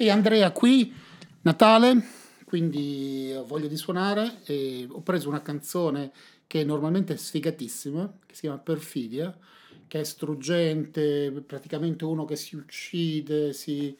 E 0.00 0.10
Andrea 0.10 0.52
qui, 0.52 0.94
Natale, 1.40 2.00
quindi 2.44 3.32
ho 3.36 3.44
voglia 3.44 3.66
di 3.66 3.76
suonare 3.76 4.42
e 4.44 4.86
ho 4.88 5.00
preso 5.00 5.28
una 5.28 5.42
canzone 5.42 6.12
che 6.46 6.62
normalmente 6.62 7.14
è 7.14 7.16
sfigatissima, 7.16 8.18
che 8.24 8.36
si 8.36 8.42
chiama 8.42 8.58
Perfidia, 8.58 9.36
che 9.88 9.98
è 9.98 10.04
struggente, 10.04 11.32
praticamente 11.44 12.04
uno 12.04 12.24
che 12.26 12.36
si 12.36 12.54
uccide, 12.54 13.52
si, 13.52 13.98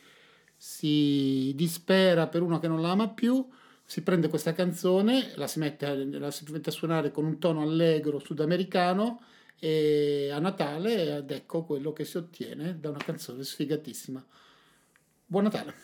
si 0.56 1.52
dispera 1.56 2.28
per 2.28 2.42
uno 2.42 2.60
che 2.60 2.68
non 2.68 2.80
la 2.80 2.92
ama 2.92 3.08
più, 3.08 3.44
si 3.84 4.02
prende 4.02 4.28
questa 4.28 4.52
canzone, 4.52 5.32
la 5.34 5.48
si, 5.48 5.58
mette, 5.58 6.04
la 6.04 6.30
si 6.30 6.44
mette 6.52 6.68
a 6.68 6.72
suonare 6.72 7.10
con 7.10 7.24
un 7.24 7.40
tono 7.40 7.62
allegro 7.62 8.20
sudamericano 8.20 9.20
e 9.58 10.30
a 10.32 10.38
Natale 10.38 11.16
ed 11.16 11.30
ecco 11.32 11.64
quello 11.64 11.92
che 11.92 12.04
si 12.04 12.18
ottiene 12.18 12.78
da 12.78 12.90
una 12.90 13.02
canzone 13.04 13.42
sfigatissima. 13.42 14.24
Buona 15.28 15.50
Natale. 15.50 15.74